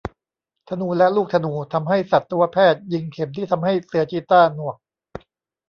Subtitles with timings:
[0.67, 4.75] ธนูและลูกธนูทำให้สัตวแพทย์ยิงเข็มที่ทำให้เสือชีต้าหนวก